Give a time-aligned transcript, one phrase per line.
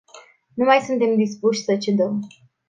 [0.53, 2.27] Nu mai suntem dispuși să cedăm.